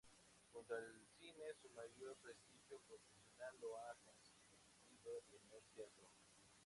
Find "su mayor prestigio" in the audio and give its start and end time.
1.61-2.79